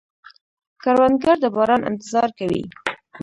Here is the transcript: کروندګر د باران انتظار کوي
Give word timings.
کروندګر 0.81 1.35
د 1.43 1.45
باران 1.55 1.81
انتظار 1.89 2.29
کوي 2.37 2.63